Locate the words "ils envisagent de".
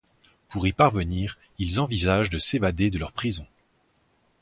1.59-2.39